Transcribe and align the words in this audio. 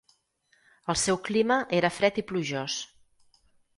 El 0.93 0.97
seu 1.01 1.19
clima 1.27 1.57
era 1.81 1.93
fred 2.01 2.21
i 2.23 2.25
plujós. 2.33 2.79